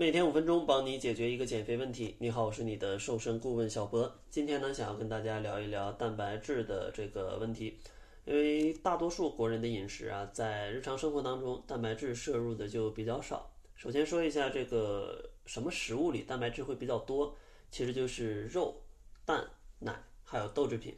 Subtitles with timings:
[0.00, 2.14] 每天五分钟，帮你解决一个减肥问题。
[2.20, 4.08] 你好，我是你的瘦身顾问小博。
[4.30, 7.80] 今天呢，想要跟大家聊一聊蛋白质的这个问题。
[8.24, 13.50] 因为大多数国人的饮食啊，在日常生活当中，蛋白质摄入的就比较少。
[13.74, 17.34] 首先说一下这个什么食物里蛋白质会比较多，
[17.72, 18.80] 其实就是肉、
[19.24, 19.44] 蛋、
[19.80, 20.94] 奶还有豆制品。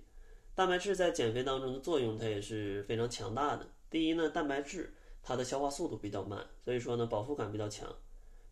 [0.55, 3.67] 蛋白质在减肥当中的作用，它也是非常强大的。
[3.89, 4.93] 第一呢，蛋白质
[5.23, 7.89] 它的消化速度比较慢，所以说呢，饱腹感比较强。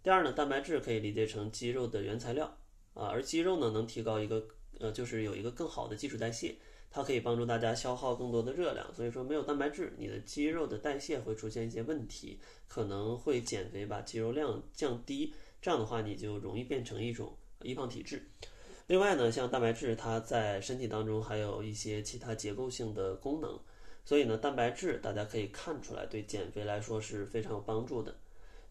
[0.09, 2.47] 第二呢，蛋白质可以理解成肌肉的原材料
[2.95, 4.43] 啊，而肌肉呢能提高一个
[4.81, 6.57] 呃，就是有一个更好的基础代谢，
[6.91, 8.87] 它可以帮助大家消耗更多的热量。
[8.95, 18.27] 所以说，没有蛋白质，你的肌肉的代谢会出现一些问题，可能会减肥把肌肉量降低，这样的话你就容易变成一种易胖体质。
[18.87, 23.61] 另外呢，像蛋白质，它在身体当中还有一些其他结构性的功能，
[24.07, 28.17] 所以呢，蛋白质大家可以看出来，对减肥来说是非常有帮助的。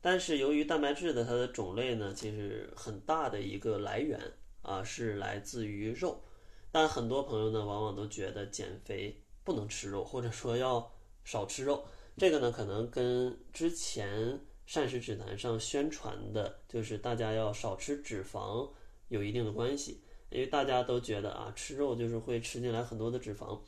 [0.08, 4.18] 但是由于蛋白质的它的种类呢，其实很大的一个来源
[4.62, 6.24] 啊是来自于肉，
[6.72, 10.90] 但很多朋友呢往往都觉得减肥不能吃肉，或者说要
[11.26, 11.84] 少吃肉。
[12.16, 18.72] 这个呢可能跟之前膳食指南上宣传的就是大家要少吃脂肪
[19.10, 23.60] 有一定的关系，因为大家都觉得啊吃肉就是会吃进来很多的脂肪，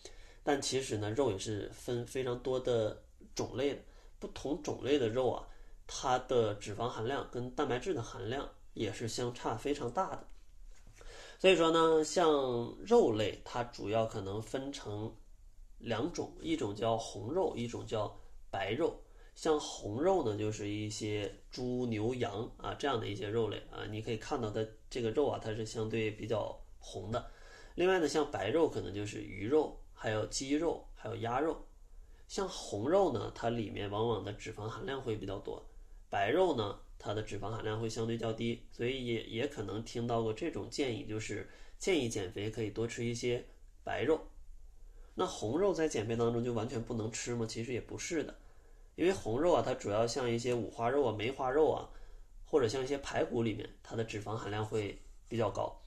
[0.42, 3.04] 但其实呢肉也是分非常多的
[3.36, 3.82] 种类的，
[4.20, 5.46] 不同种类的肉啊。
[5.92, 10.28] 它的脂肪含量跟蛋白质的含量也是相差非常大的，
[11.40, 12.32] 所以说呢，像
[12.86, 15.12] 肉类，它主要可能分成
[15.80, 18.16] 两种，一种叫红肉，一种叫
[18.52, 19.02] 白肉。
[19.34, 27.32] 像红肉呢，就是一些猪、牛、羊啊这样的一些肉类啊，你可以看到它这个肉啊，它是相对比较红的。
[27.74, 31.66] 另外呢，像白肉可能就是鱼肉，还有鸡肉，还有鸭肉。
[32.28, 35.66] 像红肉呢，它里面往往的脂肪含量会比较多。
[36.10, 43.46] 白肉呢，它的脂肪含量会相对较低，所以也也可能听到过这种建议，就是建议减肥可以多吃一些
[43.84, 44.20] 白肉。
[45.16, 47.46] 那红肉在减肥当中就完全不能吃吗？
[47.46, 48.36] 其实也不是的，
[48.96, 51.90] 因为红肉啊，它主要像一些五花肉啊、梅花肉啊，
[52.46, 54.98] 或者像一些排骨里面，它的脂肪含量会
[55.28, 55.80] 比较高。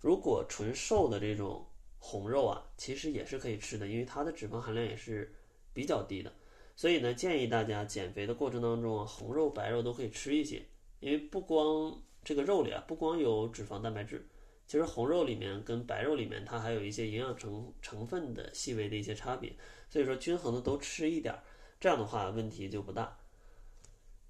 [0.00, 1.64] 如果纯瘦的这种
[1.98, 5.32] 红肉啊，其实也是可以吃的，因为它的脂肪含量也是
[5.72, 6.32] 比较低的。
[6.74, 10.62] 所以呢，建议大家减肥的过程当中啊，红肉、白肉都可以吃一些，
[11.00, 14.26] 因为不光这个肉里啊，不光有脂肪、蛋白质，
[14.66, 19.52] 其实红肉里面跟白肉里面它还有一些营养成成分的细微的一些差别。
[19.90, 21.38] 所以说，均衡的都吃一点，
[21.78, 23.16] 这样的话问题就不大。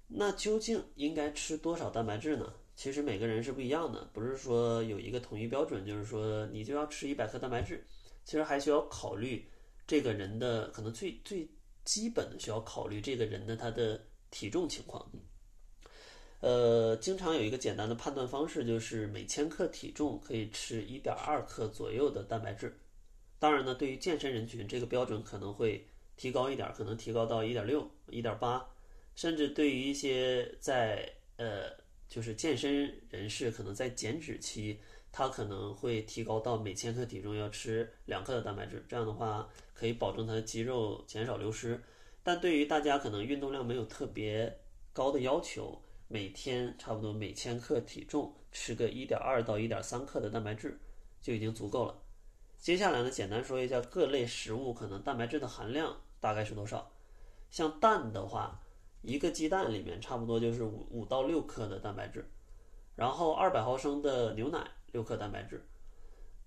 [0.07, 2.53] 那究竟应该吃多少蛋白质呢？
[2.75, 7.83] 其实每个人是不一样的，不是说有一个统一标准，就是说你就要吃一百克蛋白质。
[8.25, 9.47] 其实还需要考虑
[9.87, 11.47] 这个人的可能最最。
[11.83, 14.01] 基本的需要考虑这个人的他的
[14.31, 15.11] 体重情况，
[16.39, 22.77] 呃，经常有一个简单的判断方式，就是每千克体重可以吃一点二克左右的蛋白质。
[23.39, 25.85] 当然呢，对于健身人群，这个标准可能会
[26.15, 28.65] 提高一点，可能提高到一点六、一点八，
[29.15, 31.07] 甚至对于一些在
[31.37, 31.69] 呃
[32.07, 34.79] 就是健身人士，可能在减脂期。
[35.13, 41.79] 它可能会提高到每千克体重要吃两克的蛋白质，这样的话可以保证它的肌肉减少流失。
[42.23, 44.59] 但对于大家可能运动量没有特别
[44.91, 50.79] 高的要求，每天差不多每千克体重吃个一点二到一点三克的蛋白质
[51.21, 51.95] 就已经足够了。
[52.57, 56.91] 接下来呢，简单说一下各类食物可能蛋白质的含量大概是多少。
[57.51, 58.59] 像蛋的话，
[59.03, 62.27] 一个鸡蛋里面差不多就是五五到六克的蛋白质，
[62.95, 64.67] 然后二百毫升的牛奶。
[64.93, 65.59] 六克蛋白质，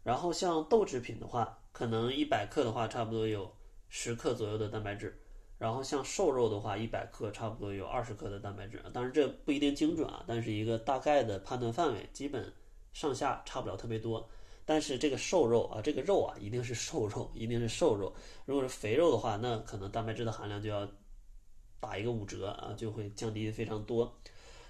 [0.05, 3.53] 然后像豆制品的话，可能一百克的话，差不多有
[3.89, 5.21] 十克左右的蛋白质。
[5.59, 8.81] 然后像瘦肉的话，一百克差不多有二十克的蛋白质。
[8.93, 12.53] 当然这不一定精准啊，但是一个大概的判断范围，基本
[12.93, 14.25] 上下差不了特别多。
[14.65, 18.15] 但是这个瘦肉啊，这个肉啊，一定是瘦肉，一定是瘦肉。
[18.45, 20.89] 如果是肥肉的话，那可能蛋白质的含量就要
[21.81, 24.17] 打一个五折啊，就会降低非常多。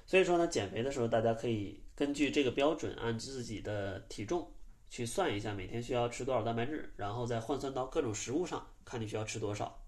[0.07, 1.83] 所以说呢，减肥的时候大家可以。
[1.97, 4.53] 根据这个标准，按自己的体重
[4.91, 9.83] 去算一下每天需要吃多少蛋白质，然后再换算到各种食物上，看你需要吃多少。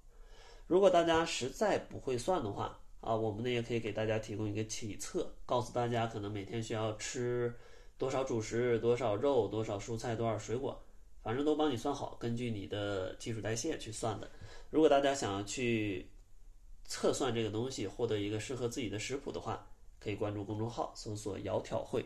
[0.67, 7.55] 如果大家实在不会算的话，啊，我们呢也可以给大家提供一个体测，告诉大家可能每天需要吃
[7.99, 10.83] 多少主食、多少肉、多少蔬菜、多少水果，
[11.23, 14.31] 反正都帮你算好，根据你的基础代谢去算的。
[14.71, 16.09] 如果大家想要去
[16.87, 19.68] 测算这个东西，获得一个适合自己的食谱的话，
[20.01, 22.05] 可以关注公众号，搜索“窈窕会”，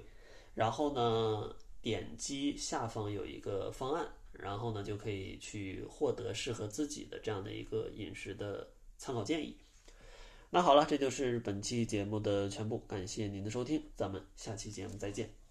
[0.55, 9.57] 然后呢，点击下方有一个方案，然后呢，就可以去获得适合自己的这样的一个饮食的参考建议。
[10.51, 15.42] 那好了，这就是本期节目的全部，感谢您的收听，咱们下期节目再见。